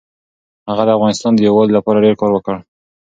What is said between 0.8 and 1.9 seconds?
د افغانستان د یووالي